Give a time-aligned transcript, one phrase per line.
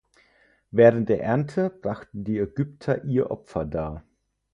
[0.71, 4.03] Während der Ernte brachten die Ägypter ihr Opfer dar.